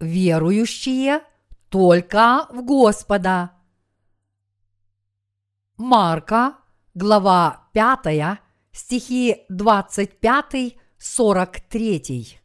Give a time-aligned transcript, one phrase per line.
[0.00, 1.22] верующие
[1.68, 3.52] только в Господа.
[5.76, 6.54] Марка,
[6.94, 8.38] глава 5,
[8.72, 12.38] стихи 25-43.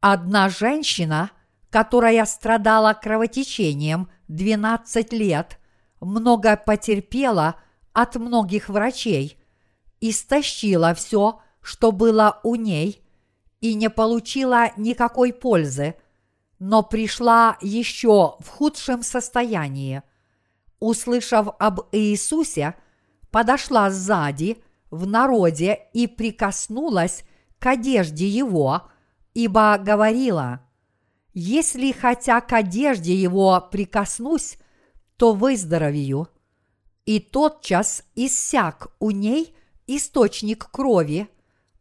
[0.00, 1.32] Одна женщина,
[1.70, 5.58] которая страдала кровотечением 12 лет,
[6.00, 7.56] много потерпела
[7.92, 9.36] от многих врачей,
[10.00, 13.02] истощила все, что было у ней,
[13.60, 15.94] и не получила никакой пользы,
[16.58, 20.02] но пришла еще в худшем состоянии.
[20.80, 22.74] Услышав об Иисусе,
[23.30, 27.24] подошла сзади в народе и прикоснулась
[27.58, 28.82] к одежде его–
[29.38, 30.62] ибо говорила,
[31.32, 34.58] «Если хотя к одежде его прикоснусь,
[35.16, 36.26] то выздоровею».
[37.04, 39.54] И тотчас иссяк у ней
[39.86, 41.28] источник крови,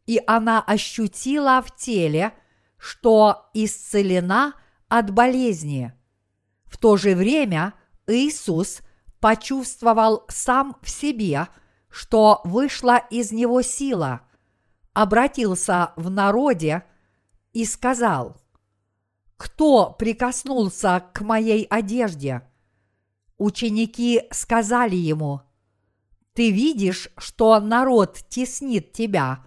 [0.08, 2.34] и она ощутила в теле,
[2.80, 4.56] что исцелена
[4.88, 5.94] от болезни.
[6.66, 7.74] В то же время
[8.08, 8.82] Иисус
[9.20, 11.48] почувствовал сам в себе,
[11.90, 14.22] что вышла из него сила,
[14.94, 16.84] обратился в народе–
[17.58, 18.38] и сказал,
[19.36, 22.44] «Кто прикоснулся к моей одежде?»
[23.40, 25.42] Ученики сказали ему,
[26.34, 29.47] «Ты видишь, что народ теснит тебя,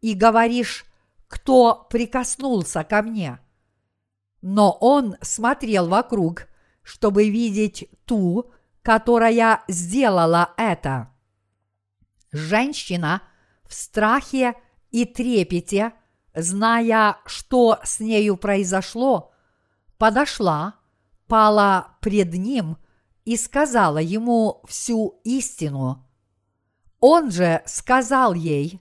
[0.00, 0.84] и говоришь,
[1.26, 3.38] кто прикоснулся ко мне?»
[4.40, 6.46] Но он смотрел вокруг,
[6.82, 11.12] чтобы видеть ту, которая сделала это.
[12.30, 13.22] Женщина
[13.64, 14.54] в страхе
[14.90, 15.92] и трепете–
[16.40, 19.32] зная, что с нею произошло,
[19.98, 20.74] подошла,
[21.26, 22.78] пала пред ним
[23.24, 26.06] и сказала ему всю истину.
[27.00, 28.80] Он же сказал ей,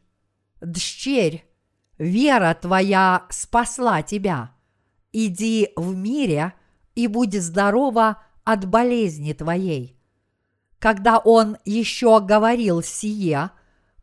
[0.62, 1.46] «Дщерь,
[1.98, 4.52] вера твоя спасла тебя.
[5.12, 6.54] Иди в мире
[6.96, 9.98] и будь здорова от болезни твоей».
[10.80, 13.50] Когда он еще говорил сие,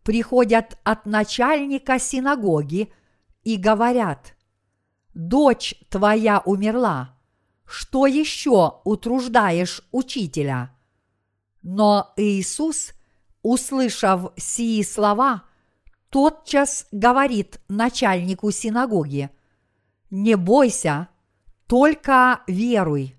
[0.02, 2.92] приходят от начальника синагоги–
[3.44, 4.34] и говорят,
[5.12, 7.16] «Дочь твоя умерла,
[7.66, 10.74] что еще утруждаешь учителя?»
[11.62, 12.92] Но Иисус,
[13.42, 15.44] услышав сии слова,
[16.14, 19.30] тотчас говорит начальнику синагоги,
[20.10, 21.08] «Не бойся,
[21.66, 23.16] только веруй»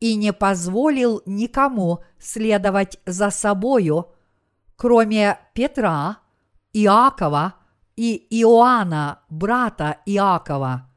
[0.00, 4.08] и не позволил никому следовать за собою,
[4.74, 6.18] кроме Петра,
[6.72, 7.54] Иакова
[7.94, 10.90] и Иоанна, брата Иакова,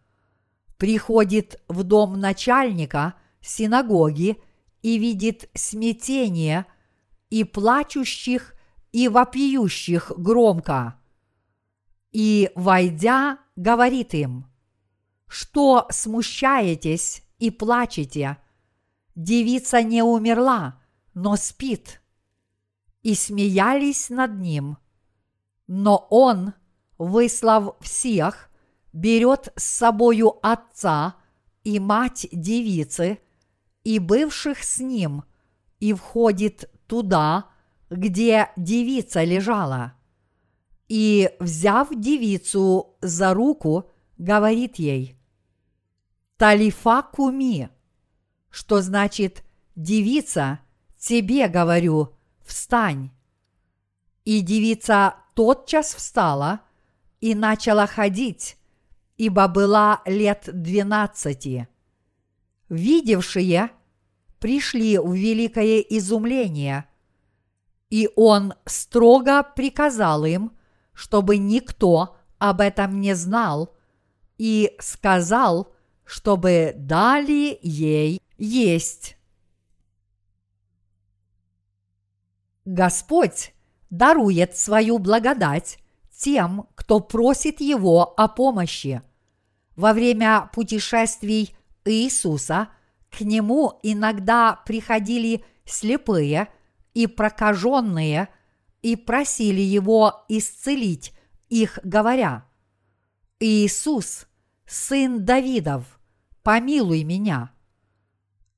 [0.77, 4.41] приходит в дом начальника синагоги
[4.81, 6.65] и видит смятение
[7.29, 8.56] и плачущих
[8.91, 10.99] и вопиющих громко.
[12.11, 14.45] И, войдя, говорит им,
[15.27, 18.37] что смущаетесь и плачете?
[19.15, 20.81] Девица не умерла,
[21.13, 22.01] но спит.
[23.01, 24.77] И смеялись над ним.
[25.67, 26.53] Но он–
[26.97, 28.49] выслав всех,
[28.93, 31.15] берет с собою отца
[31.63, 33.19] и мать девицы
[33.83, 35.23] и бывших с ним
[35.79, 37.49] и входит туда,
[37.89, 39.93] где девица лежала.
[40.87, 45.17] И, взяв девицу за руку, говорит ей,
[46.37, 47.69] «Талифа куми»,
[48.49, 49.43] что значит
[49.75, 50.59] «девица,
[50.97, 52.13] тебе говорю,
[52.45, 53.11] встань».
[54.23, 56.61] И девица тотчас встала–
[57.19, 58.57] и начала ходить,
[59.17, 61.67] ибо была лет двенадцати.
[62.69, 63.71] Видевшие
[64.39, 66.85] пришли в великое изумление,
[67.89, 70.51] и он строго приказал им,
[70.93, 73.75] чтобы никто об этом не знал,
[74.37, 79.17] и сказал, чтобы дали ей есть.
[82.65, 83.53] Господь
[83.89, 85.79] дарует свою благодать
[86.15, 89.01] тем, кто просит Его о помощи.
[89.75, 91.55] Во время путешествий
[91.85, 92.69] Иисуса
[93.09, 96.49] к Нему иногда приходили слепые
[96.97, 98.29] и прокаженные
[98.81, 101.13] и просили Его исцелить
[101.49, 102.45] их, говоря,
[103.39, 104.27] «Иисус,
[104.65, 105.99] сын Давидов,
[106.43, 107.51] помилуй меня».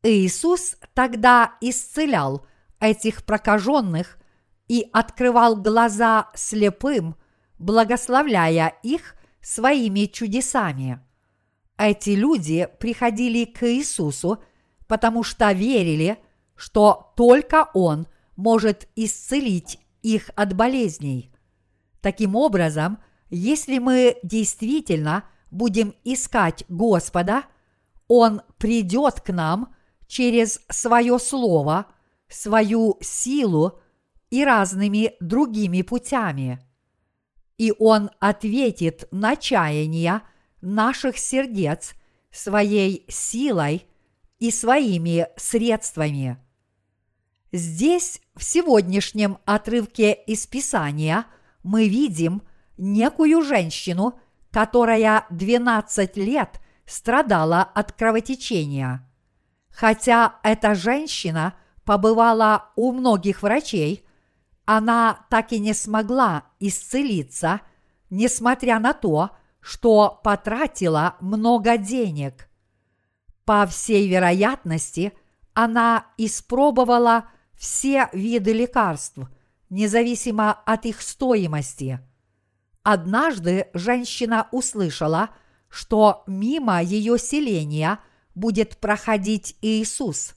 [0.04, 2.46] Иисус тогда исцелял
[2.80, 4.18] этих прокаженных
[4.68, 7.16] и открывал глаза слепым–
[7.60, 11.00] благословляя их своими чудесами.
[11.78, 14.42] Эти люди приходили к Иисусу,
[14.88, 16.18] потому что верили,
[16.56, 18.08] что только Он
[18.40, 21.30] может исцелить их от болезней.
[22.00, 23.00] Таким образом,
[23.30, 27.44] если мы действительно будем искать Господа,
[28.08, 29.76] Он придет к нам
[30.08, 31.88] через свое слово,
[32.30, 33.82] свою силу
[34.30, 36.62] и разными другими путями.
[37.58, 40.24] И Он ответит на чаяния
[40.62, 41.94] наших сердец
[42.32, 43.86] своей силой
[44.40, 46.38] и своими средствами.
[47.52, 51.26] Здесь, в сегодняшнем отрывке из Писания,
[51.64, 52.44] мы видим
[52.78, 54.20] некую женщину,
[54.52, 59.08] которая 12 лет страдала от кровотечения.
[59.72, 61.56] Хотя эта женщина
[61.86, 64.06] побывала у многих врачей,
[64.66, 67.62] она так и не смогла исцелиться,
[68.12, 72.48] несмотря на то, что потратила много денег.
[73.44, 75.14] По всей вероятности,
[75.56, 77.26] она испробовала
[77.60, 79.20] все виды лекарств,
[79.70, 82.00] независимо от их стоимости.
[82.84, 85.32] Однажды женщина услышала,
[85.68, 88.00] что мимо ее селения
[88.34, 90.36] будет проходить Иисус.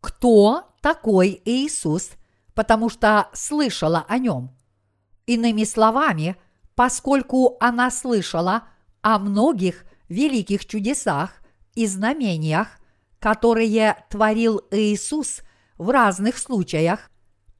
[0.00, 2.12] Кто такой Иисус,
[2.54, 4.56] потому что слышала о нем?
[5.26, 6.36] Иными словами,
[6.74, 8.68] поскольку она слышала
[9.02, 11.34] о многих великих чудесах
[11.74, 12.68] и знамениях,
[13.20, 15.42] которые творил Иисус
[15.78, 17.10] в разных случаях,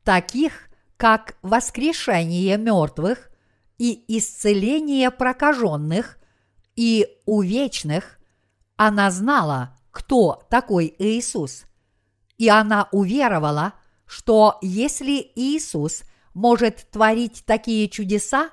[0.04, 3.30] таких как воскрешение мертвых
[3.78, 6.18] и исцеление прокаженных
[6.74, 8.18] и увечных,
[8.76, 11.64] она знала, кто такой Иисус.
[12.36, 13.74] И она уверовала,
[14.06, 16.02] что если Иисус
[16.34, 18.50] может творить такие чудеса,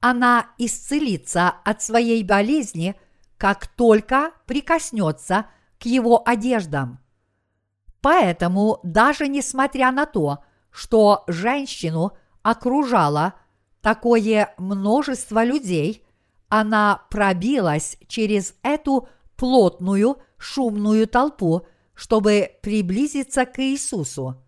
[0.00, 2.94] она исцелится от своей болезни,
[3.36, 5.46] как только прикоснется
[5.78, 6.98] к его одеждам.
[8.00, 10.38] Поэтому, даже несмотря на то,
[10.70, 12.12] что женщину
[12.42, 13.34] окружало
[13.82, 16.04] такое множество людей,
[16.48, 24.42] она пробилась через эту плотную, шумную толпу, чтобы приблизиться к Иисусу.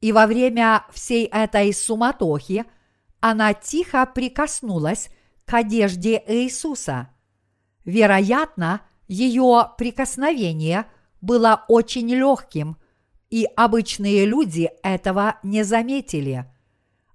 [0.00, 2.64] И во время всей этой суматохи
[3.20, 5.10] она тихо прикоснулась
[5.44, 7.08] к одежде Иисуса.
[7.84, 10.86] Вероятно, ее прикосновение
[11.22, 12.76] было очень легким,
[13.30, 16.44] и обычные люди этого не заметили.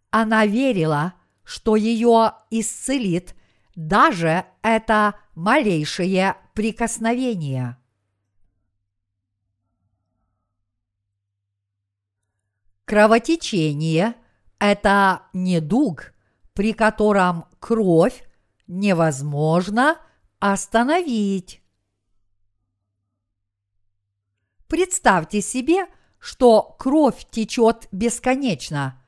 [0.09, 1.13] Она верила,
[1.44, 3.36] что ее исцелит
[3.75, 7.77] даже это малейшее прикосновение.
[12.86, 14.15] Кровотечение–
[14.59, 16.13] это недуг,
[16.54, 18.24] при котором кровь
[18.65, 19.98] невозможно
[20.39, 21.62] остановить.
[24.67, 25.87] Представьте себе,
[26.19, 29.01] что кровь течет бесконечно.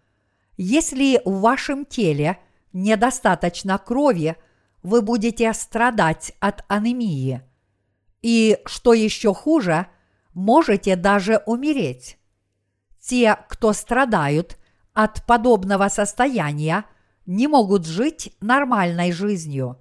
[0.57, 2.39] Если в вашем теле
[2.73, 4.37] недостаточно крови,
[4.83, 7.41] вы будете страдать от анемии.
[8.21, 9.87] И, что еще хуже,
[10.33, 12.17] можете даже умереть.
[13.01, 14.57] Те, кто страдают
[14.93, 16.85] от подобного состояния,
[17.25, 19.79] не могут жить нормальной жизнью.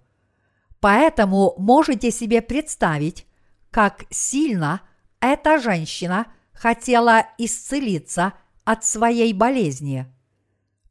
[0.81, 3.27] Поэтому можете себе представить,
[3.71, 4.81] как сильно
[5.21, 8.35] эта женщина хотела исцелиться
[8.65, 10.07] от своей болезни.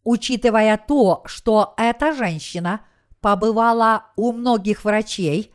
[0.04, 2.82] Учитывая то, что эта женщина
[3.22, 5.54] побывала у многих врачей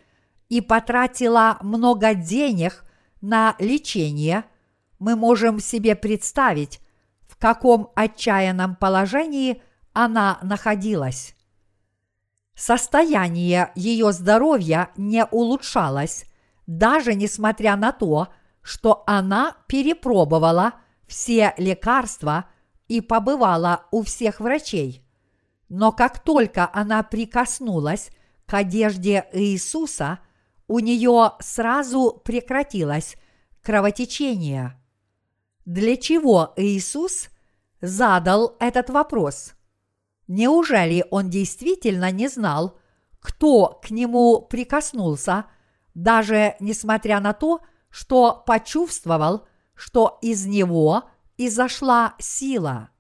[0.48, 2.84] и потратила много денег
[3.20, 4.44] на лечение,
[4.98, 6.80] мы можем себе представить,
[7.26, 9.62] в каком отчаянном положении
[9.94, 11.34] она находилась.
[12.54, 16.26] Состояние ее здоровья не улучшалось,
[16.66, 18.41] даже несмотря на то, что
[19.06, 20.74] она перепробовала
[21.06, 22.46] все лекарства
[22.88, 25.04] и побывала у всех врачей.
[25.68, 28.10] Но как только она прикоснулась
[28.46, 30.20] к одежде Иисуса,
[30.68, 33.16] у нее сразу прекратилось
[33.62, 34.78] кровотечение.
[35.64, 37.28] Для чего Иисус
[37.80, 39.54] задал этот вопрос?
[40.28, 42.78] Неужели он действительно не знал,
[43.20, 45.46] кто к нему прикоснулся,
[45.94, 47.66] даже несмотря на то, что
[48.46, 51.04] почувствовал, что из него
[51.36, 52.90] изошла сила.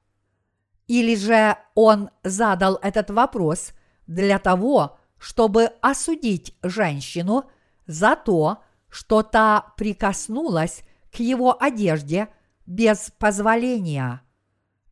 [0.86, 3.72] Или же он задал этот вопрос
[4.06, 7.44] для того, чтобы осудить женщину
[7.86, 12.28] за то, что та прикоснулась к его одежде
[12.66, 14.22] без позволения.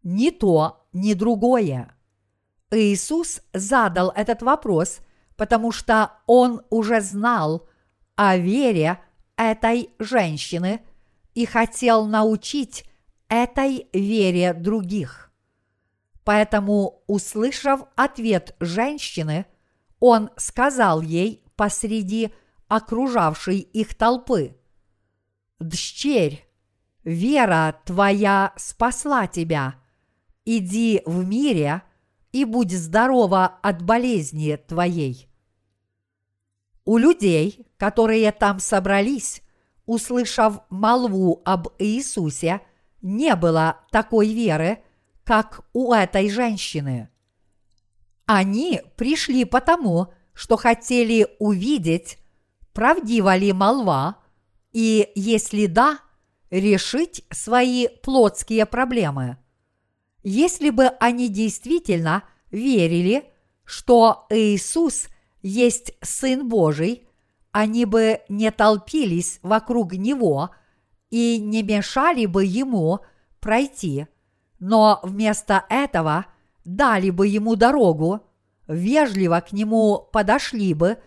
[0.03, 1.95] Ни то, ни другое.
[2.71, 5.01] Иисус задал этот вопрос,
[5.37, 7.69] потому что он уже знал
[8.15, 9.01] о вере
[9.41, 10.83] этой женщины
[11.35, 12.85] и хотел научить
[13.29, 15.33] этой вере других.
[16.25, 19.47] Поэтому, услышав ответ женщины,
[19.99, 22.35] он сказал ей посреди
[22.69, 24.59] окружавшей их толпы.
[25.59, 26.47] «Дщерь,
[27.03, 29.77] вера твоя спасла тебя.
[30.45, 31.83] Иди в мире
[32.33, 35.30] и будь здорова от болезни твоей».
[36.85, 39.43] У людей, которые там собрались,
[39.87, 42.61] услышав молву об Иисусе,
[43.03, 44.83] не было такой веры,
[45.25, 47.09] как у этой женщины.
[48.27, 52.19] Они пришли потому, что хотели увидеть,
[52.73, 54.19] правдива ли молва,
[54.73, 55.99] и, если да,
[56.51, 59.39] решить свои плотские проблемы.
[60.23, 63.25] Если бы они действительно верили,
[63.65, 65.09] что Иисус
[65.43, 67.07] есть Сын Божий,
[67.53, 70.51] они бы не толпились вокруг Него
[71.11, 73.01] и не мешали бы Ему
[73.41, 74.07] пройти,
[74.59, 76.27] но вместо этого
[76.65, 78.21] дали бы Ему дорогу,
[78.69, 80.99] вежливо к Нему подошли бы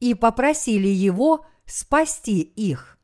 [0.00, 2.98] и попросили Его спасти их.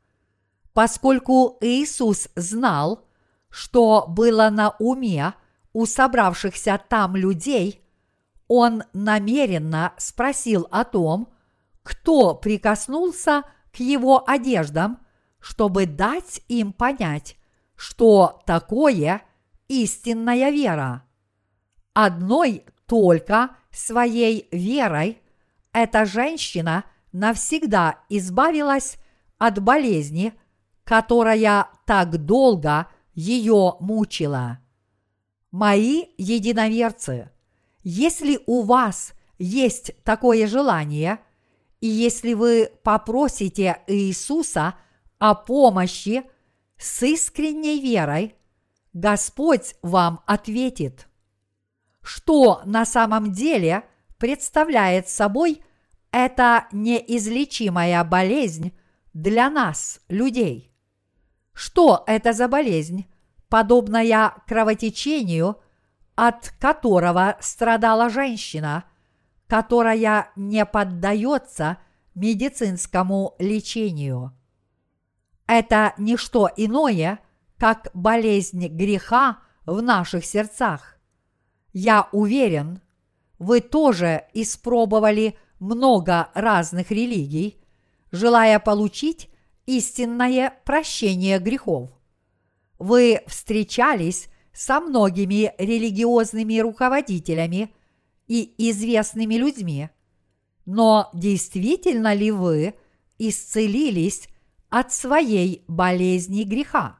[0.73, 3.05] Поскольку Иисус знал,
[3.49, 5.33] что было на уме
[5.71, 7.82] у собравшихся там людей,
[8.47, 11.33] он намеренно спросил о том,
[11.83, 14.99] кто прикоснулся к его одеждам,
[15.39, 17.37] чтобы дать им понять,
[17.75, 19.23] что такое
[19.67, 21.03] истинная вера.
[21.93, 25.21] Одной только своей верой
[25.73, 28.97] эта женщина навсегда избавилась
[29.37, 30.33] от болезни,
[30.83, 34.59] которая так долго ее мучила.
[35.51, 37.32] Мои единоверцы,
[37.83, 41.19] если у вас есть такое желание–
[41.83, 44.75] и если вы попросите Иисуса
[45.19, 46.23] о помощи
[46.77, 48.37] с искренней верой,
[48.93, 51.09] Господь вам ответит.
[52.01, 53.83] Что на самом деле
[54.17, 55.61] представляет собой
[56.09, 58.71] эта неизлечимая болезнь
[59.13, 60.73] для нас, людей?
[61.51, 63.07] Что это за болезнь,
[63.49, 65.57] подобная кровотечению,
[66.15, 68.85] от которого страдала женщина–
[69.53, 71.77] которая не поддается
[72.15, 74.35] медицинскому лечению.
[75.45, 77.19] Это не что иное,
[77.59, 80.97] как болезнь греха в наших сердцах.
[81.71, 82.81] Я уверен,
[83.37, 87.57] вы тоже испробовали много разных религий,
[88.11, 89.29] желая получить
[89.67, 91.91] истинное прощение грехов.
[92.79, 97.73] Вы встречались со многими религиозными руководителями–
[98.27, 99.89] и известными людьми.
[100.65, 102.75] Но действительно ли вы
[103.17, 104.27] исцелились
[104.69, 106.97] от своей болезни греха?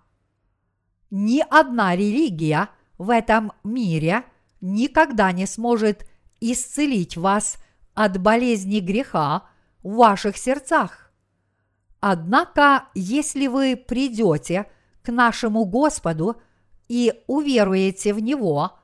[1.09, 4.23] Ни одна религия в этом мире
[4.61, 6.07] никогда не сможет
[6.39, 7.57] исцелить вас
[7.93, 9.47] от болезни греха
[9.81, 11.11] в ваших сердцах.
[11.99, 14.65] Однако, если вы придете
[15.03, 16.41] к нашему Господу
[16.87, 18.71] и уверуете в Него–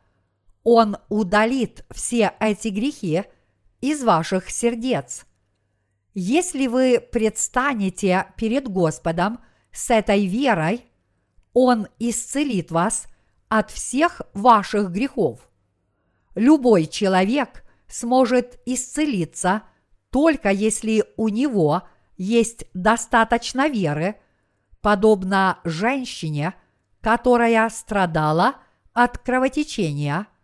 [0.64, 3.24] он удалит все эти грехи
[3.82, 5.26] из ваших сердец.
[6.14, 9.40] Если вы предстанете перед Господом
[9.72, 10.86] с этой верой,
[11.54, 13.08] Он исцелит вас
[13.48, 15.50] от всех ваших грехов.
[16.36, 19.64] Любой человек сможет исцелиться
[20.12, 21.84] только если у него
[22.18, 24.16] есть достаточно веры,
[24.82, 26.54] подобно женщине,
[27.02, 28.56] которая страдала
[28.94, 30.28] от кровотечения–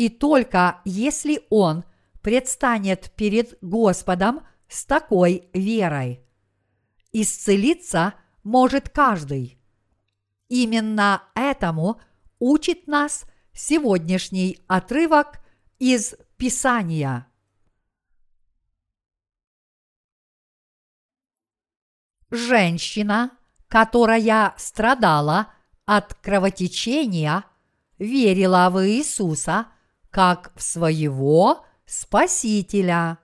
[0.00, 1.84] и только если он
[2.22, 6.24] предстанет перед Господом с такой верой.
[7.12, 9.60] Исцелиться может каждый.
[10.48, 12.00] Именно этому
[12.38, 15.40] учит нас сегодняшний отрывок
[15.78, 17.26] из Писания.
[22.30, 23.32] Женщина,
[23.68, 25.52] которая страдала
[25.86, 27.44] от кровотечения,
[27.98, 29.66] верила в Иисуса–
[30.10, 33.18] как в своего Спасителя.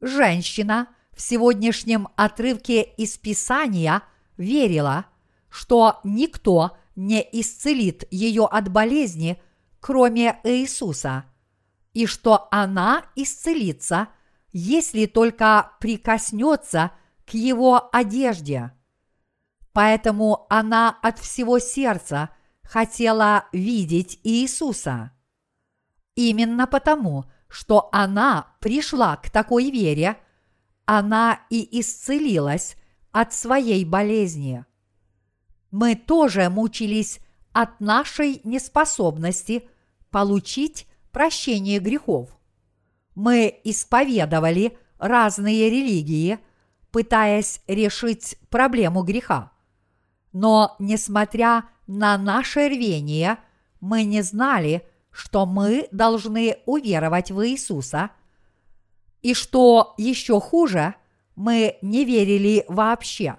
[0.00, 4.02] Женщина в сегодняшнем отрывке из Писания
[4.36, 5.06] верила,
[5.48, 9.42] что никто не исцелит ее от болезни,
[9.80, 11.24] кроме Иисуса,
[11.94, 14.08] и что она исцелится,
[14.52, 16.92] если только прикоснется
[17.26, 18.72] к его одежде.
[19.72, 22.30] Поэтому она от всего сердца
[22.62, 25.12] хотела видеть Иисуса.
[26.14, 30.16] Именно потому, что она пришла к такой вере,
[30.86, 32.76] она и исцелилась
[33.12, 34.64] от своей болезни.
[35.70, 37.20] Мы тоже мучились
[37.52, 39.68] от нашей неспособности
[40.10, 42.38] получить прощение грехов.
[43.14, 46.38] Мы исповедовали разные религии,
[46.92, 49.52] пытаясь решить проблему греха.
[50.32, 53.38] Но, несмотря на наше рвение,
[53.80, 58.10] мы не знали, что мы должны уверовать в Иисуса,
[59.22, 60.94] и что еще хуже,
[61.34, 63.36] мы не верили вообще.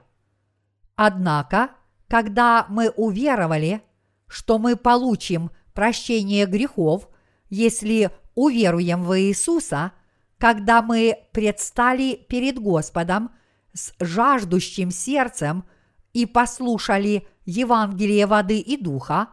[0.95, 1.69] Однако,
[2.07, 3.81] когда мы уверовали,
[4.27, 7.07] что мы получим прощение грехов,
[7.49, 9.91] если уверуем в Иисуса,
[10.37, 13.31] когда мы предстали перед Господом
[13.73, 15.65] с жаждущим сердцем
[16.13, 19.29] и послушали Евангелие воды и духа,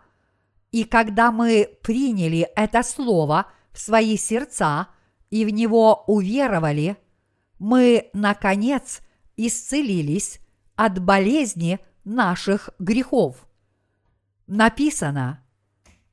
[0.72, 4.88] и когда мы приняли это слово в свои сердца
[5.30, 6.96] и в него уверовали,
[7.58, 9.00] мы, наконец,
[9.36, 10.40] исцелились
[10.76, 13.46] от болезни наших грехов.
[14.46, 15.44] Написано,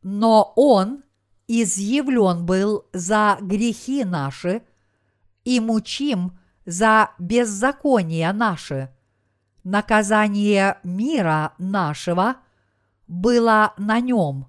[0.01, 1.03] но Он
[1.47, 4.63] изъявлен был за грехи наши
[5.45, 8.89] и мучим за беззакония наши.
[9.63, 12.37] Наказание мира нашего
[13.07, 14.47] было на нем,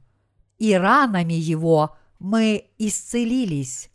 [0.59, 3.91] и ранами его мы исцелились.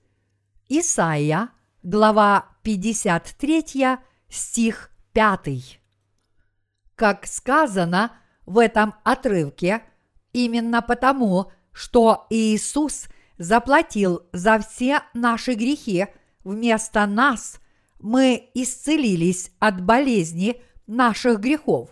[0.70, 1.50] Исайя,
[1.82, 3.98] глава 53,
[4.30, 5.80] стих 5.
[6.96, 8.12] Как сказано
[8.46, 9.84] в этом отрывке,
[10.34, 16.08] именно потому, что Иисус заплатил за все наши грехи
[16.48, 17.60] вместо нас,
[18.00, 21.90] мы исцелились от болезни наших грехов.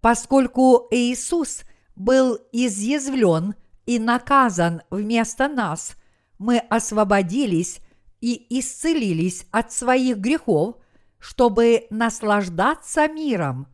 [0.00, 1.62] Поскольку Иисус
[1.94, 3.54] был изъязвлен
[3.84, 5.96] и наказан вместо нас,
[6.38, 7.80] мы освободились
[8.20, 10.76] и исцелились от своих грехов,
[11.18, 13.66] чтобы наслаждаться миром.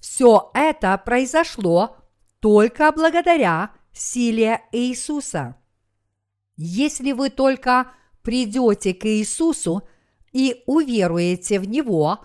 [0.00, 1.96] Все это произошло
[2.40, 5.56] только благодаря силе Иисуса.
[6.56, 7.92] Если вы только
[8.30, 9.82] придете к Иисусу
[10.32, 12.20] и уверуете в Него,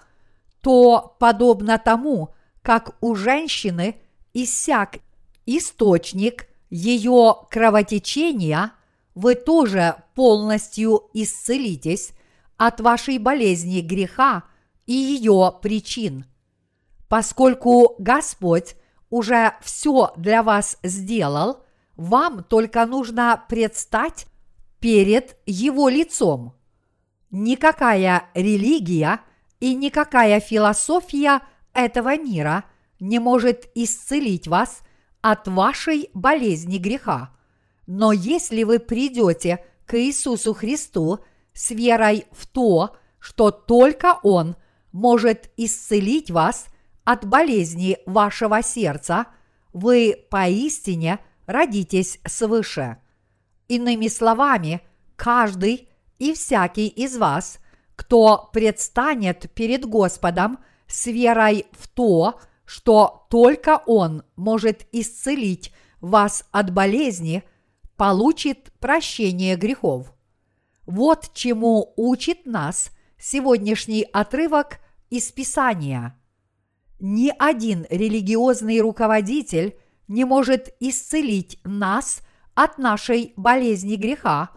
[0.61, 3.95] то подобно тому, как у женщины
[4.31, 4.99] иссяк
[5.47, 8.73] источник ее кровотечения,
[9.15, 12.11] вы тоже полностью исцелитесь
[12.55, 14.43] от вашей болезни греха
[14.85, 16.25] и ее причин.
[17.09, 18.75] Поскольку Господь
[19.09, 21.63] уже все для вас сделал,
[21.95, 24.27] вам только нужно предстать
[24.85, 26.53] перед Его лицом.
[27.31, 29.21] Никакая религия
[29.59, 31.41] и никакая философия
[31.73, 32.65] этого мира
[32.99, 34.81] не может исцелить вас
[35.21, 37.31] от вашей болезни греха.
[37.87, 41.17] Но если вы придете к Иисусу Христу
[41.53, 44.55] с верой в то, что только Он
[44.91, 46.67] может исцелить вас
[47.03, 49.25] от болезни вашего сердца,
[49.73, 51.17] вы поистине
[51.47, 52.99] родитесь свыше.
[53.67, 54.81] Иными словами,
[55.15, 57.59] каждый и всякий из вас,
[57.95, 66.71] кто предстанет перед Господом с верой в то, что только Он может исцелить вас от
[66.71, 67.43] болезни,
[67.95, 70.13] получит прощение грехов.
[70.85, 76.15] Вот чему учит нас сегодняшний отрывок из Писания.
[76.99, 82.21] Ни один религиозный руководитель не может исцелить нас
[82.55, 84.49] от нашей болезни греха,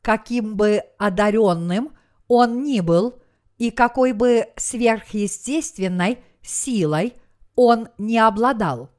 [0.00, 1.92] каким бы одаренным
[2.28, 3.20] он ни был
[3.58, 7.14] и какой бы сверхъестественной силой
[7.56, 8.90] он не обладал.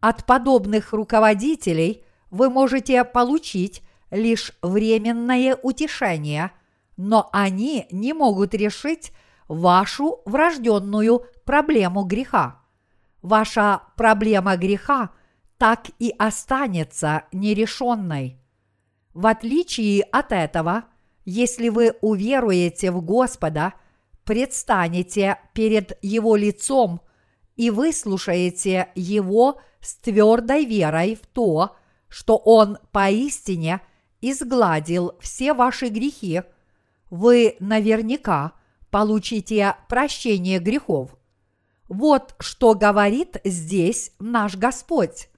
[0.00, 6.52] От подобных руководителей вы можете получить лишь временное утешение,
[6.96, 9.12] но они не могут решить
[9.48, 12.60] вашу врожденную проблему греха.
[13.22, 15.10] Ваша проблема греха
[15.62, 18.36] так и останется нерешенной.
[19.14, 20.86] В отличие от этого,
[21.24, 23.74] если вы уверуете в Господа,
[24.24, 27.00] предстанете перед Его лицом
[27.54, 31.76] и выслушаете Его с твердой верой в то,
[32.08, 33.82] что Он поистине
[34.20, 36.42] изгладил все ваши грехи,
[37.08, 38.54] вы наверняка
[38.90, 41.14] получите прощение грехов.
[41.86, 45.28] Вот что говорит здесь наш Господь.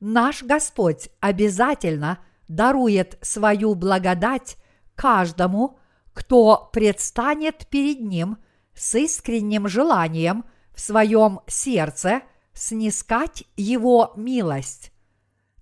[0.00, 4.56] Наш Господь обязательно дарует свою благодать
[4.94, 5.78] каждому,
[6.14, 8.38] кто предстанет перед Ним
[8.74, 12.22] с искренним желанием в своем сердце
[12.54, 14.90] снискать Его милость.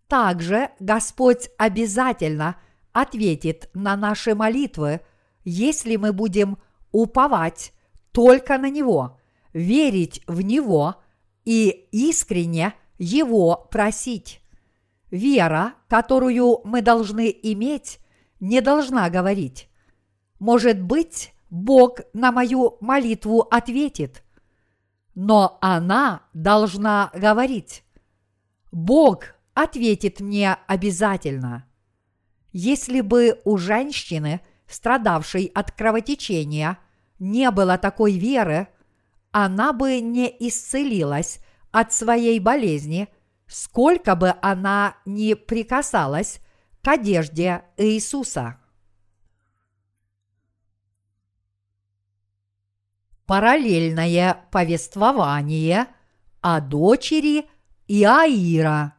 [0.07, 2.57] Также Господь обязательно
[2.93, 5.01] ответит на наши молитвы,
[5.45, 6.59] если мы будем
[6.93, 7.73] уповать
[8.13, 9.21] только на Него,
[9.53, 10.97] верить в Него
[11.45, 14.43] и искренне Его просить.
[15.11, 17.99] Вера, которую мы должны иметь,
[18.41, 19.69] не должна говорить
[20.39, 24.23] Может быть, Бог на мою молитву ответит.
[25.15, 27.85] Но она должна говорить,
[28.71, 31.67] Бог ответит мне обязательно.
[32.53, 36.79] Если бы у женщины, страдавшей от кровотечения,
[37.19, 38.69] не было такой веры,
[39.33, 43.09] она бы не исцелилась от своей болезни,
[43.47, 46.41] сколько бы она ни прикасалась
[46.83, 48.59] к одежде Иисуса.
[53.27, 55.87] Параллельное повествование
[56.41, 57.47] о дочери
[57.87, 58.95] Иаира.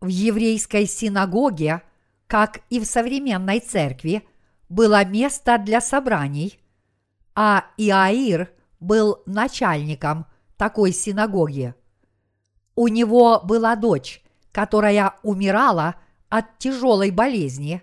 [0.00, 1.82] В еврейской синагоге,
[2.26, 4.26] как и в современной церкви,
[4.68, 6.58] было место для собраний,
[7.34, 8.52] а Иаир
[8.84, 11.74] был начальником такой синагоги.
[12.76, 15.96] У него была дочь, которая умирала
[16.28, 17.82] от тяжелой болезни,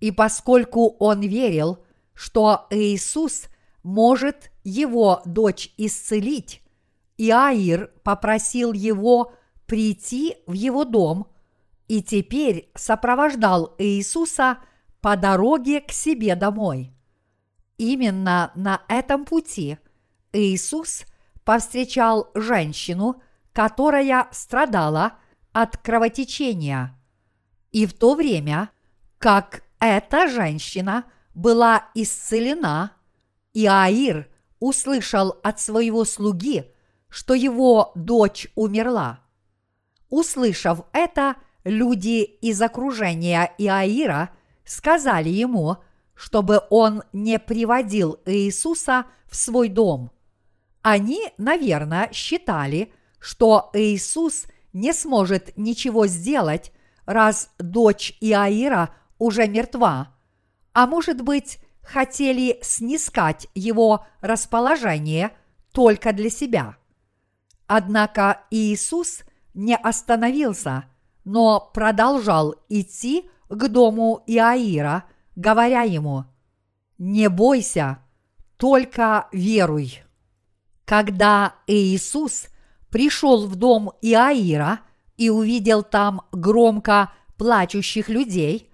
[0.00, 1.78] и поскольку он верил,
[2.14, 3.44] что Иисус
[3.82, 6.62] может его дочь исцелить,
[7.18, 9.32] Иаир попросил его
[9.66, 11.28] прийти в его дом
[11.88, 14.58] и теперь сопровождал Иисуса
[15.00, 16.92] по дороге к себе домой.
[17.78, 19.78] Именно на этом пути
[20.32, 21.04] Иисус
[21.44, 25.14] повстречал женщину, которая страдала
[25.52, 26.98] от кровотечения.
[27.70, 28.70] И в то время,
[29.18, 32.92] как эта женщина была исцелена,
[33.54, 34.28] Иаир
[34.60, 36.72] услышал от своего слуги,
[37.08, 39.20] что его дочь умерла.
[40.08, 44.30] Услышав это, люди из окружения Иаира
[44.64, 45.78] сказали ему,
[46.14, 50.10] чтобы он не приводил Иисуса в свой дом.
[50.82, 56.72] Они, наверное, считали, что Иисус не сможет ничего сделать,
[57.06, 60.14] раз дочь Иаира уже мертва,
[60.72, 65.30] а может быть, хотели снискать его расположение
[65.72, 66.76] только для себя.
[67.66, 69.22] Однако Иисус
[69.54, 70.84] не остановился,
[71.24, 75.04] но продолжал идти к дому Иаира,
[75.36, 76.24] говоря ему,
[76.98, 77.98] «Не бойся,
[78.56, 80.02] только веруй».
[80.84, 82.46] Когда Иисус
[82.90, 84.80] пришел в дом Иаира
[85.16, 88.70] и увидел там громко плачущих людей,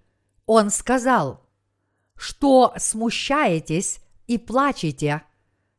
[0.47, 1.47] он сказал,
[2.17, 5.23] «Что смущаетесь и плачете?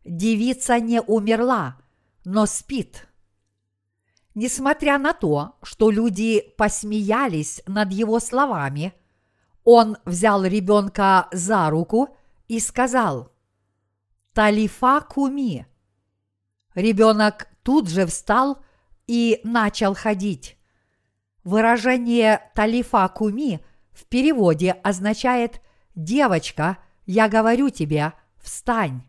[0.06, 1.78] Девица не умерла,
[2.24, 3.08] но спит».
[4.36, 8.94] Несмотря на то, что люди посмеялись над его словами,
[9.64, 12.16] он взял ребенка за руку
[12.48, 13.34] и сказал
[14.34, 15.69] «Талифа куми».
[16.76, 18.60] Ребенок тут же встал
[19.08, 20.58] и начал ходить.
[21.44, 23.60] Выражение «талифа куми»
[23.92, 25.62] в переводе означает
[25.96, 29.04] «девочка, я говорю тебе, встань».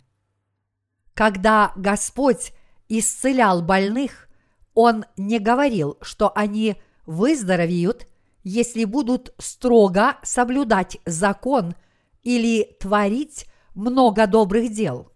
[1.14, 2.52] Когда Господь
[2.88, 4.28] исцелял больных,
[4.74, 8.06] Он не говорил, что они выздоровеют,
[8.42, 11.74] если будут строго соблюдать закон
[12.22, 15.12] или творить много добрых дел.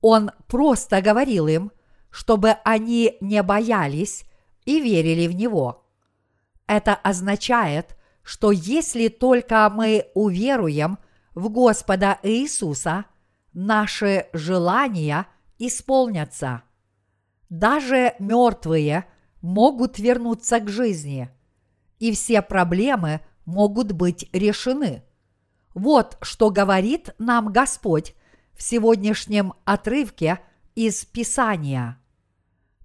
[0.00, 1.72] Он просто говорил им,
[2.10, 4.24] чтобы они не боялись
[4.64, 5.84] и верили в Него.
[6.66, 10.98] Это означает, что если только мы уверуем
[11.34, 13.06] в Господа Иисуса,
[13.52, 15.26] наши желания
[15.58, 16.62] исполнятся.
[17.48, 19.06] Даже мертвые
[19.40, 21.30] могут вернуться к жизни,
[21.98, 25.02] и все проблемы могут быть решены.
[25.74, 28.14] Вот что говорит нам Господь
[28.58, 30.40] в сегодняшнем отрывке
[30.74, 31.96] из Писания.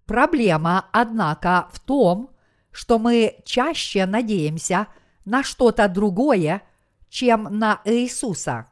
[0.06, 2.30] Проблема, однако, в том,
[2.72, 4.88] что мы чаще надеемся
[5.26, 6.62] на что-то другое,
[7.10, 8.68] чем на Иисуса.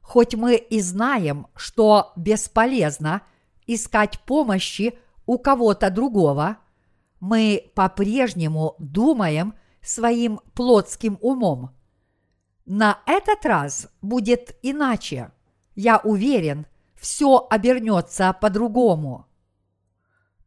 [0.00, 3.22] Хоть мы и знаем, что бесполезно
[3.66, 6.58] искать помощи у кого-то другого,
[7.20, 11.70] мы по-прежнему думаем своим плотским умом.
[12.66, 15.30] На этот раз будет иначе
[15.74, 19.26] я уверен, все обернется по-другому.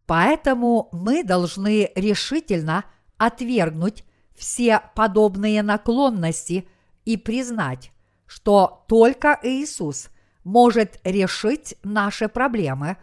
[0.06, 2.86] Поэтому мы должны решительно
[3.18, 6.68] отвергнуть все подобные наклонности
[7.04, 7.92] и признать,
[8.26, 10.10] что только Иисус
[10.44, 12.98] может решить наши проблемы,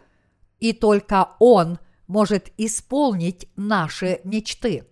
[0.59, 4.87] и только Он может исполнить наши мечты.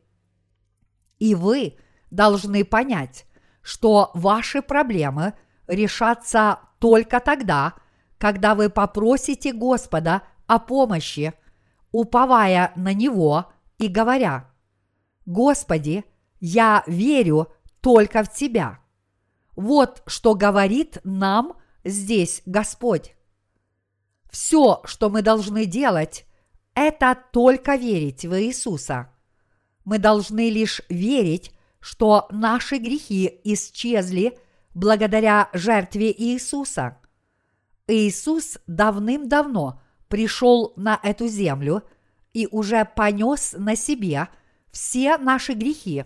[1.19, 1.77] И вы
[2.11, 3.25] должны понять,
[3.61, 5.33] что ваши проблемы
[5.67, 7.75] решатся только тогда,
[8.17, 11.33] когда вы попросите Господа о помощи,
[11.93, 13.45] уповая на Него
[13.77, 14.49] и говоря,
[15.25, 16.03] «Господи,
[16.41, 17.47] я верю
[17.79, 18.79] только в Тебя».
[19.55, 21.53] Вот что говорит нам
[21.85, 23.15] здесь Господь.
[24.29, 26.25] Все, что мы должны делать,
[26.75, 29.09] это только верить в Иисуса.
[29.85, 34.37] Мы должны лишь верить, что наши грехи исчезли
[34.73, 36.97] благодаря жертве Иисуса.
[37.87, 41.83] Иисус давным-давно пришел на эту землю
[42.33, 44.29] и уже понес на себе
[44.71, 46.05] все наши грехи,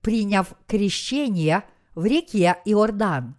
[0.00, 3.36] приняв крещение в реке Иордан.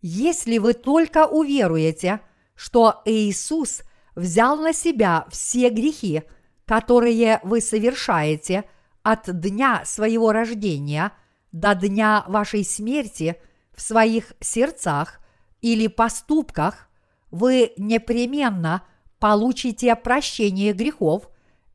[0.00, 2.20] Если вы только уверуете,
[2.54, 3.82] что Иисус
[4.14, 6.22] взял на себя все грехи,
[6.64, 8.64] которые вы совершаете
[9.02, 11.12] от дня своего рождения
[11.50, 13.36] до дня вашей смерти
[13.74, 15.20] в своих сердцах
[15.60, 16.88] или поступках,
[17.30, 18.82] вы непременно
[19.18, 21.28] получите прощение грехов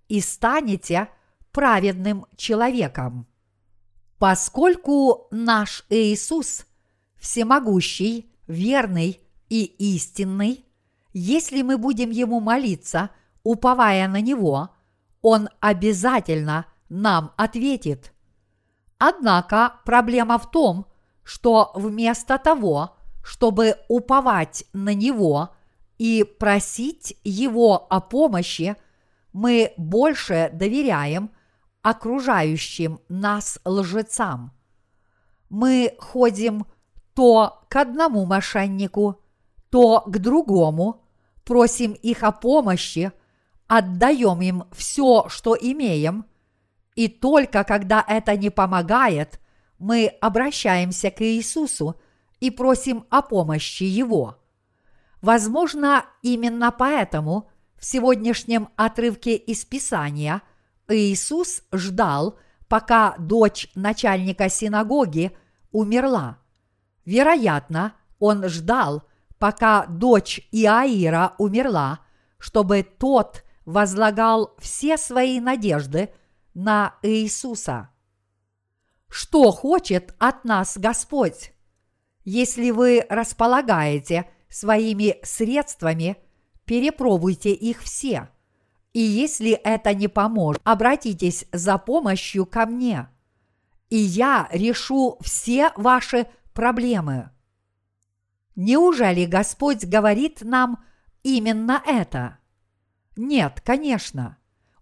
[0.08, 1.10] и станете
[1.52, 3.26] праведным человеком.
[4.20, 6.66] Поскольку наш Иисус
[7.18, 10.66] всемогущий, верный и истинный,
[11.14, 13.10] если мы будем Ему молиться,
[13.44, 14.70] уповая на Него,
[15.22, 18.14] Он обязательно нам ответит.
[18.98, 20.88] Однако проблема в том,
[21.28, 25.50] что вместо того, чтобы уповать на Него
[25.98, 28.78] и просить Его о помощи,
[29.34, 31.32] мы больше доверяем
[31.82, 34.54] окружающим нас лжецам.
[35.50, 36.66] Мы ходим
[37.14, 39.20] то к одному мошеннику,
[39.70, 41.04] то к другому,
[41.44, 43.12] просим их о помощи,
[43.68, 46.26] отдаем им все, что имеем,
[46.96, 49.42] и только когда это не помогает,
[49.80, 52.00] мы обращаемся к Иисусу
[52.40, 54.38] и просим о помощи Его.
[55.22, 60.42] Возможно, именно поэтому в сегодняшнем отрывке из Писания
[60.88, 62.38] Иисус ждал,
[62.68, 65.36] пока дочь начальника синагоги
[65.72, 66.40] умерла.
[67.06, 69.04] Вероятно, он ждал,
[69.38, 72.00] пока дочь Иаира умерла,
[72.38, 76.10] чтобы тот возлагал все свои надежды
[76.54, 77.90] на Иисуса.
[79.10, 81.54] Что хочет от нас Господь?
[82.24, 86.18] Если вы располагаете своими средствами,
[86.66, 88.30] перепробуйте их все.
[88.94, 93.08] И если это не поможет, обратитесь за помощью ко мне.
[93.90, 97.32] И я решу все ваши проблемы.
[98.56, 100.84] Неужели Господь говорит нам
[101.24, 102.40] именно это?
[103.16, 104.38] Нет, конечно.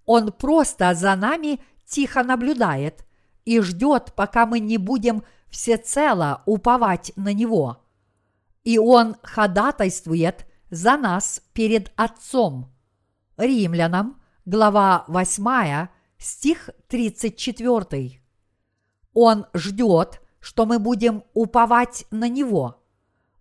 [0.05, 3.04] Он просто за нами тихо наблюдает
[3.45, 7.83] и ждет, пока мы не будем всецело уповать на Него.
[8.63, 12.73] И Он ходатайствует за нас перед Отцом.
[13.37, 18.21] Римлянам, глава 8, стих 34.
[19.13, 22.81] Он ждет, что мы будем уповать на Него–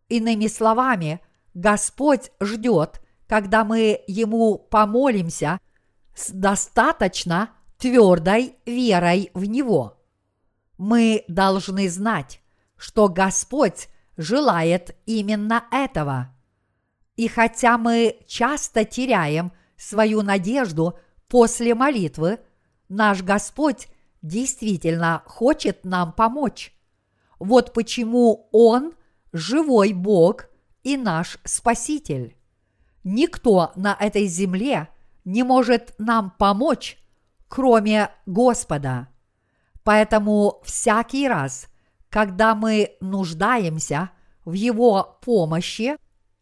[0.09, 1.21] Иными словами,
[1.55, 5.59] Господь ждет, когда мы Ему помолимся
[6.15, 9.94] с достаточно твердой верой в Него.
[10.87, 12.43] Мы должны знать,
[12.77, 16.29] что Господь желает именно этого.
[17.17, 22.39] И хотя мы часто теряем свою надежду после молитвы,
[22.91, 23.89] наш Господь
[24.21, 26.75] действительно хочет нам помочь.
[27.39, 28.93] Вот почему Он–
[29.33, 30.49] живой Бог
[30.83, 32.37] и наш Спаситель.
[33.05, 34.91] Никто на этой земле
[35.25, 36.99] не может нам помочь,
[37.49, 39.09] кроме Господа.
[39.85, 41.69] Поэтому всякий раз,
[42.09, 44.11] когда мы нуждаемся
[44.45, 45.97] в Его помощи,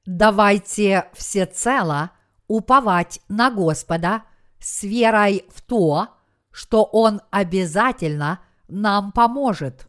[0.07, 2.11] давайте всецело
[2.49, 4.23] уповать на Господа
[4.59, 6.09] с верой в то,
[6.51, 9.89] что Он обязательно нам поможет.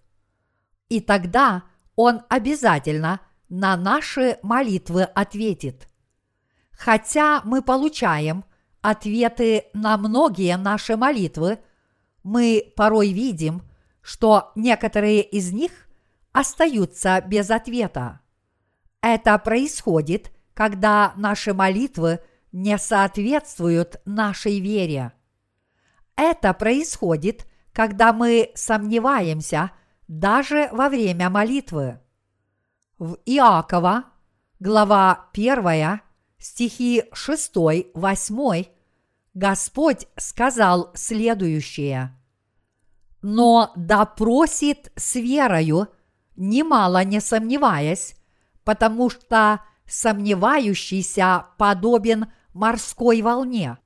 [0.89, 1.63] И тогда–
[1.96, 5.88] он обязательно на наши молитвы ответит.
[6.72, 8.46] Хотя мы получаем
[8.82, 11.60] ответы на многие наши молитвы,
[12.24, 13.62] мы порой видим,
[14.02, 15.72] что некоторые из них
[16.32, 18.22] остаются без ответа.
[19.02, 22.20] Это происходит, когда наши молитвы
[22.52, 25.14] не соответствуют нашей вере.
[26.16, 29.72] Это происходит, когда мы сомневаемся–
[30.08, 32.00] даже во время молитвы.
[33.00, 34.06] В Иакова,
[34.60, 36.02] глава 1,
[36.38, 38.68] стихи 6-8,
[39.34, 42.13] Господь сказал следующее.
[43.22, 45.88] «Но да просит с верою,
[46.36, 48.15] немало не сомневаясь,
[48.63, 53.78] потому что сомневающийся подобен морской волне,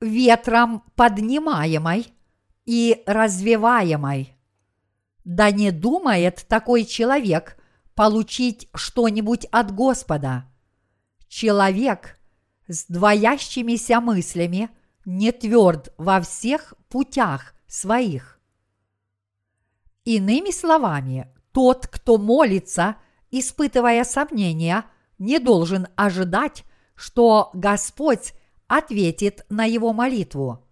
[0.00, 2.12] ветром поднимаемой
[2.64, 4.36] и развиваемой.
[5.24, 7.56] Да не думает такой человек
[7.94, 10.46] получить что-нибудь от Господа.
[11.28, 12.18] Человек
[12.68, 14.70] с двоящимися мыслями
[15.06, 18.38] не тверд во всех путях своих.
[20.04, 22.96] Иными словами, тот, кто молится,
[23.30, 24.84] испытывая сомнения,
[25.18, 26.64] не должен ожидать,
[26.94, 28.34] что Господь
[28.66, 30.66] ответит на его молитву.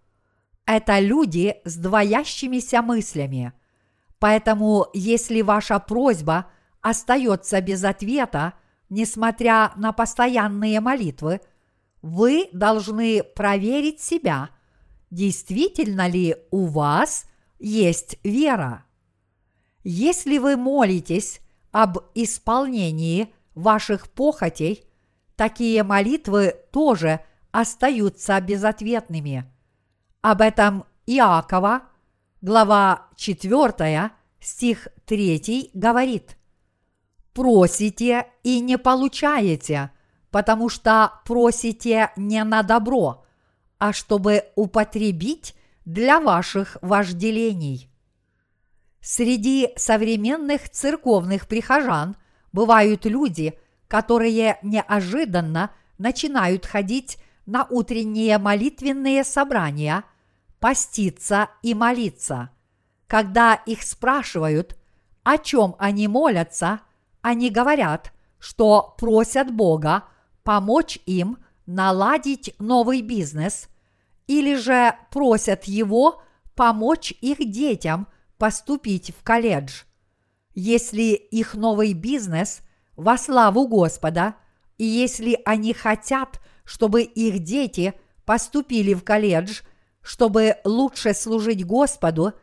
[0.65, 3.53] Это люди с двоящимися мыслями.
[4.19, 8.53] Поэтому, если ваша просьба остается без ответа,
[8.89, 11.41] несмотря на постоянные молитвы,
[12.05, 14.51] вы должны проверить себя,
[15.09, 17.25] действительно ли у вас
[17.57, 18.85] есть вера.
[19.83, 21.41] Если вы молитесь
[21.71, 24.85] об исполнении ваших похотей,
[25.35, 29.51] такие молитвы тоже остаются безответными.
[30.21, 31.85] Об этом Иакова,
[32.39, 36.37] глава 4, стих 3 говорит
[37.33, 39.89] «Просите и не получаете,
[40.35, 43.23] потому что просите не на добро,
[43.77, 47.89] а чтобы употребить для ваших вожделений».
[48.99, 52.17] Среди современных церковных прихожан
[52.51, 60.03] бывают люди, которые неожиданно начинают ходить на утренние молитвенные собрания,
[60.59, 62.49] поститься и молиться.
[63.07, 64.75] Когда их спрашивают,
[65.23, 66.81] о чем они молятся,
[67.21, 70.03] они говорят, что просят Бога
[70.45, 73.67] помочь им наладить новый бизнес,
[74.27, 76.21] или же просят Его
[76.55, 79.83] помочь их детям– поступить в колледж.
[80.53, 82.61] Если их новый бизнес
[82.95, 84.35] во славу Господа,
[84.77, 87.93] и если они хотят, чтобы их дети
[88.25, 89.61] поступили в колледж,
[90.01, 92.33] чтобы лучше служить Господу,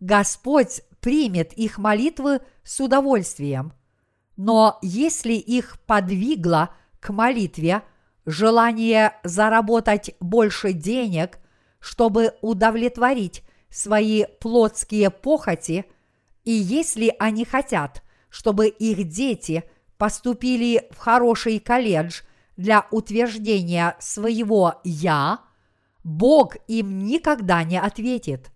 [0.00, 3.72] Господь примет их молитвы с удовольствием.
[4.36, 7.82] Но если их подвигло к молитве
[8.26, 11.38] желание заработать больше денег,
[11.80, 15.86] чтобы удовлетворить свои плотские похоти,
[16.44, 19.64] и если они хотят, чтобы их дети
[19.96, 22.22] поступили в хороший колледж
[22.56, 25.40] для утверждения своего «я»,
[26.02, 28.50] Бог им никогда не ответит.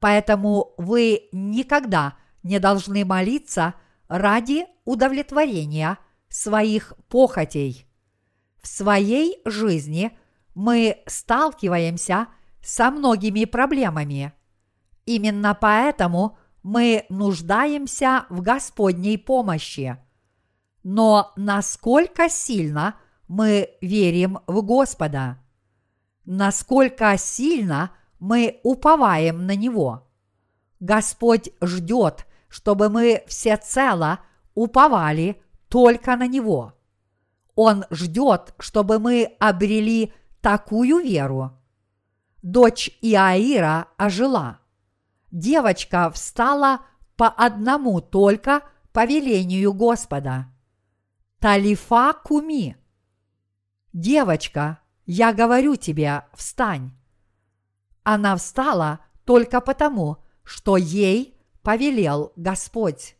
[0.00, 3.74] Поэтому вы никогда не должны молиться
[4.08, 5.98] ради удовлетворения
[6.28, 7.86] своих похотей.
[8.60, 10.16] В своей жизни
[10.54, 12.28] мы сталкиваемся
[12.62, 14.32] со многими проблемами.
[15.06, 19.96] Именно поэтому мы нуждаемся в Господней помощи.
[20.82, 25.38] Но насколько сильно мы верим в Господа?
[26.24, 30.08] Насколько сильно мы уповаем на Него?
[30.80, 34.20] Господь ждет, чтобы мы всецело
[34.54, 36.74] уповали только на Него.
[37.54, 41.52] Он ждет, чтобы мы обрели такую веру.
[42.42, 44.60] Дочь Иаира ожила–
[45.30, 46.80] девочка встала
[47.16, 50.46] по одному только повелению Господа.
[51.38, 52.76] Талифа куми.
[53.92, 56.92] Девочка, я говорю тебе, встань.
[58.02, 63.16] Она встала только потому, что ей повелел Господь.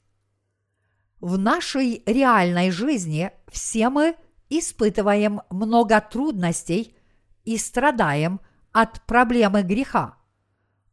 [1.20, 4.16] В нашей реальной жизни все мы
[4.50, 6.96] испытываем много трудностей
[7.44, 8.40] и страдаем
[8.72, 10.16] от проблемы греха.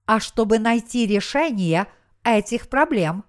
[0.05, 1.87] А чтобы найти решение
[2.23, 3.23] этих проблем,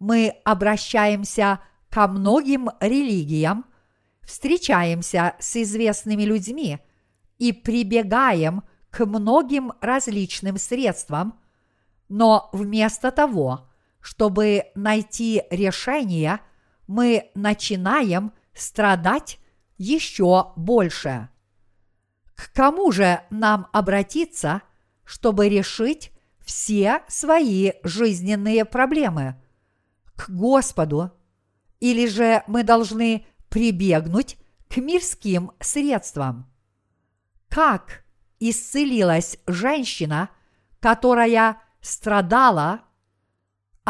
[0.00, 3.64] мы обращаемся ко многим религиям,
[4.22, 6.78] встречаемся с известными людьми
[7.38, 11.38] и прибегаем к многим различным средствам,
[12.08, 13.69] но вместо того,
[14.00, 16.40] чтобы найти решение,
[16.86, 19.38] мы начинаем страдать
[19.78, 21.28] еще больше.
[22.34, 24.62] К кому же нам обратиться,
[25.04, 26.12] чтобы решить
[26.44, 29.40] все свои жизненные проблемы
[30.16, 31.12] к Господу,
[31.80, 34.36] или же мы должны прибегнуть
[34.68, 36.50] к мирским средствам.
[37.48, 38.04] Как
[38.38, 40.30] исцелилась женщина,
[40.80, 42.82] которая страдала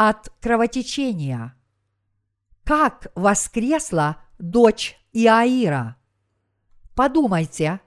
[0.09, 1.55] от кровотечения?
[2.63, 5.95] Как воскресла дочь Иаира?
[6.95, 7.81] Подумайте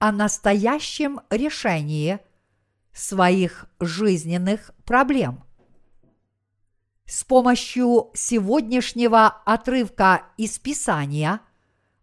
[0.00, 2.18] о настоящем решении–
[2.92, 5.44] своих жизненных проблем.
[7.06, 11.40] С помощью сегодняшнего отрывка из Писания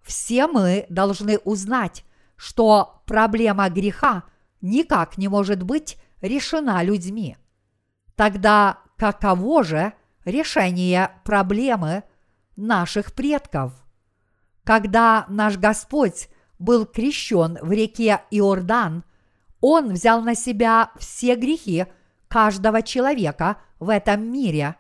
[0.01, 2.05] все мы должны узнать,
[2.37, 4.23] что проблема греха
[4.61, 7.35] никак не может быть решена людьми.
[8.15, 9.93] Тогда каково же
[10.25, 12.03] решение проблемы
[12.55, 13.73] наших предков.
[14.63, 16.29] Когда наш Господь
[16.59, 19.03] был крещен в реке Иордан,
[19.61, 21.85] Он взял на себя все грехи
[22.27, 24.75] каждого человека в этом мире.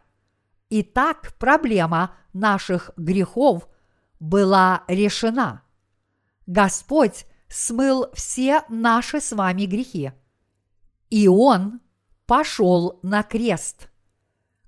[0.69, 3.67] И так проблема наших грехов
[4.19, 5.61] была решена.
[6.45, 10.11] Господь смыл все наши с вами грехи.
[11.09, 11.79] И Он
[12.25, 13.89] пошел на крест.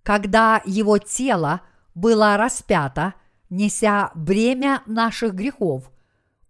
[0.10, 1.62] Когда Его тело
[1.94, 3.14] было распято,
[3.52, 5.92] неся бремя наших грехов,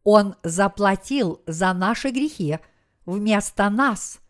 [0.06, 2.60] Он заплатил за наши грехи
[3.06, 4.22] вместо нас,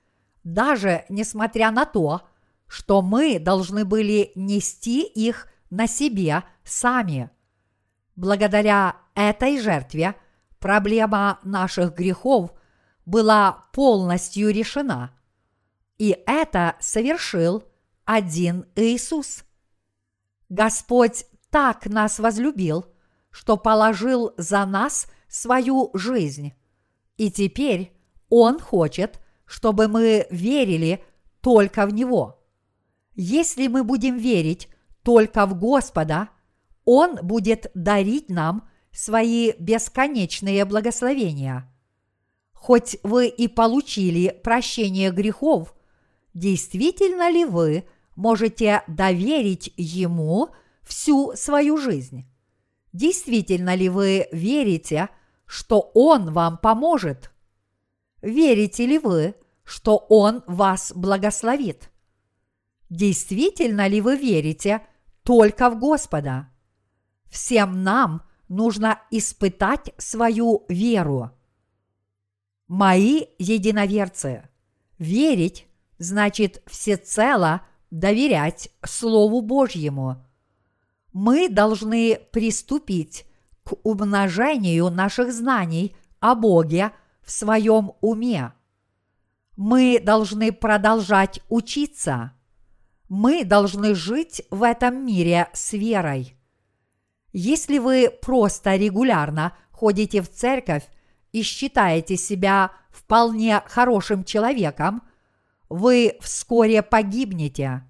[0.43, 2.23] даже несмотря на то,
[2.65, 7.29] что мы должны были нести их на себе сами.
[8.15, 10.15] Благодаря этой жертве
[10.57, 12.51] проблема наших грехов
[13.05, 15.11] была полностью решена.
[15.99, 17.68] И это совершил
[18.09, 19.43] один Иисус.
[20.49, 22.87] Господь так нас возлюбил,
[23.29, 26.53] что положил за нас свою жизнь.
[27.17, 27.93] И теперь
[28.29, 31.03] Он хочет, чтобы мы верили
[31.41, 32.43] только в Него.
[33.13, 34.69] Если мы будем верить
[35.03, 36.29] только в Господа,
[36.85, 41.71] Он будет дарить нам свои бесконечные благословения.
[42.53, 45.75] Хоть вы и получили прощение грехов,
[46.33, 47.85] действительно ли вы
[48.19, 50.49] можете доверить Ему
[50.83, 52.29] всю свою жизнь?
[52.91, 55.07] Действительно ли вы верите,
[55.45, 57.31] что Он вам поможет?
[58.21, 61.91] Верите ли вы, что Он вас благословит?
[62.89, 64.85] Действительно ли вы верите
[65.23, 66.49] только в Господа?
[67.29, 71.31] Всем нам нужно испытать свою веру.
[72.67, 74.49] Мои единоверцы,
[74.97, 75.67] верить
[75.99, 77.61] значит всецело
[77.91, 80.25] доверять Слову Божьему.
[81.13, 83.25] Мы должны приступить
[83.63, 88.53] к умножению наших знаний о Боге в своем уме.
[89.55, 92.33] Мы должны продолжать учиться.
[93.09, 96.35] Мы должны жить в этом мире с верой.
[97.33, 100.83] Если вы просто регулярно ходите в церковь
[101.31, 105.01] и считаете себя вполне хорошим человеком,
[105.69, 107.83] вы вскоре погибнете.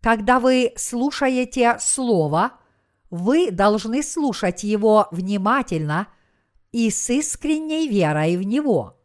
[0.00, 2.52] Когда вы слушаете Слово,
[3.10, 6.08] вы должны слушать его внимательно
[6.72, 8.96] и с искренней верой в него.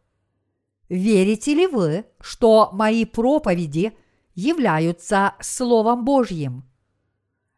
[0.88, 3.96] Верите ли вы, что мои проповеди
[4.34, 6.64] являются Словом Божьим?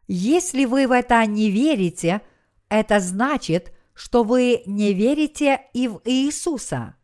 [0.07, 2.21] Если вы в это не верите,
[2.67, 6.95] это значит, что вы не верите и в Иисуса.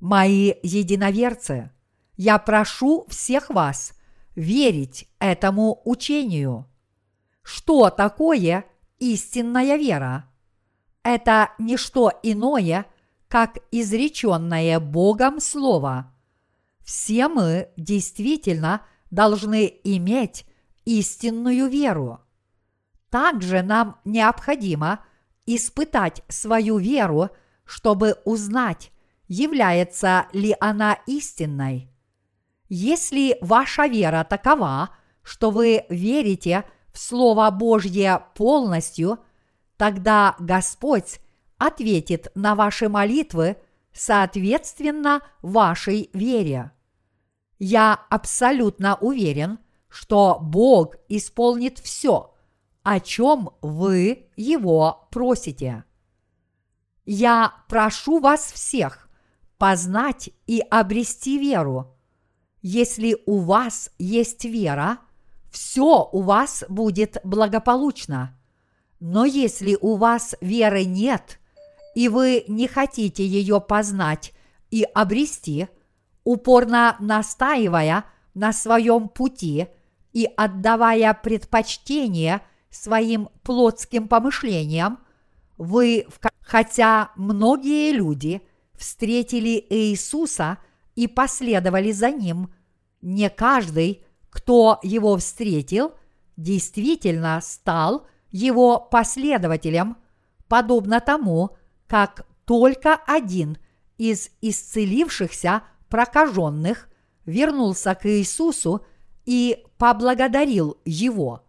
[0.00, 1.70] Мои единоверцы,
[2.16, 3.94] я прошу всех вас
[4.34, 6.66] верить этому учению.
[7.42, 8.64] Что такое
[8.98, 10.28] истинная вера?
[11.02, 12.86] Это не что иное,
[13.28, 16.12] как изреченное Богом Слово.
[16.84, 20.46] Все мы действительно должны иметь
[20.84, 22.20] истинную веру.
[23.10, 25.04] Также нам необходимо
[25.46, 27.30] испытать свою веру,
[27.64, 28.92] чтобы узнать,
[29.28, 31.90] является ли она истинной.
[32.68, 34.90] Если ваша вера такова,
[35.22, 39.18] что вы верите в Слово Божье полностью,
[39.76, 41.20] тогда Господь
[41.58, 43.56] ответит на ваши молитвы
[43.92, 46.72] соответственно вашей вере.
[47.58, 49.58] Я абсолютно уверен,
[49.88, 52.34] что Бог исполнит все,
[52.82, 55.84] о чем вы Его просите.
[57.06, 59.08] Я прошу вас всех
[59.58, 61.95] познать и обрести веру.
[62.62, 64.98] Если у вас есть вера,
[65.50, 68.36] все у вас будет благополучно.
[69.00, 71.38] Но если у вас веры нет,
[71.94, 74.32] и вы не хотите ее познать
[74.70, 75.68] и обрести,
[76.24, 78.04] упорно настаивая
[78.34, 79.68] на своем пути
[80.12, 84.98] и отдавая предпочтение своим плотским помышлениям,
[85.56, 86.06] вы,
[86.40, 88.42] хотя многие люди
[88.74, 90.58] встретили Иисуса
[90.96, 92.52] и последовали за Ним,
[93.02, 95.92] не каждый, кто его встретил,
[96.36, 99.96] действительно стал его последователем,
[100.48, 101.50] подобно тому,
[101.86, 103.58] как только один
[103.98, 106.88] из исцелившихся прокаженных
[107.24, 108.84] вернулся к Иисусу
[109.24, 111.44] и поблагодарил его.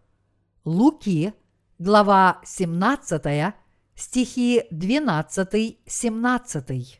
[0.64, 1.34] Луки,
[1.78, 3.54] глава 17,
[3.94, 6.98] стихи 12-17.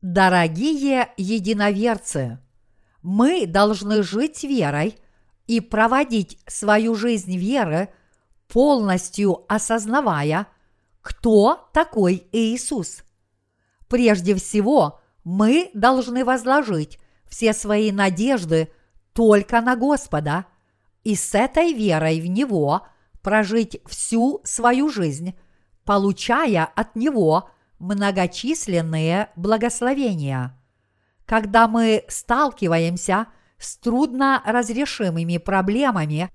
[0.00, 2.38] Дорогие единоверцы,
[3.02, 4.96] мы должны жить верой
[5.48, 7.88] и проводить свою жизнь веры
[8.46, 10.46] полностью осознавая,
[11.00, 13.02] кто такой Иисус.
[13.88, 18.70] Прежде всего, мы должны возложить все свои надежды
[19.12, 20.46] только на Господа
[21.02, 22.86] и с этой верой в Него
[23.20, 25.34] прожить всю свою жизнь,
[25.84, 30.58] получая от Него многочисленные благословения.
[31.26, 33.26] Когда мы сталкиваемся
[33.58, 36.30] с трудно разрешимыми проблемами,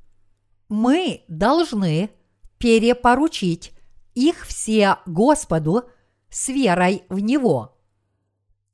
[0.70, 2.10] мы должны
[2.58, 3.74] перепоручить
[4.14, 5.84] их все Господу
[6.30, 7.78] с верой в Него.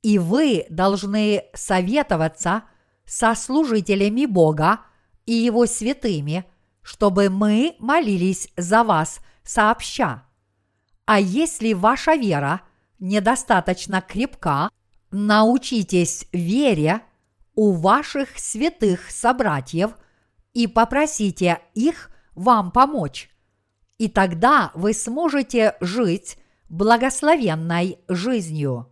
[0.02, 2.64] И вы должны советоваться
[3.04, 4.80] со служителями Бога
[5.26, 6.44] и Его святыми,
[6.82, 10.24] чтобы мы молились за вас сообща.
[11.12, 12.60] А если ваша вера
[13.00, 14.70] недостаточно крепка,
[15.10, 17.00] научитесь вере
[17.56, 19.96] у ваших святых собратьев
[20.54, 23.28] и попросите их вам помочь.
[23.98, 26.38] И тогда вы сможете жить
[26.68, 28.89] благословенной жизнью.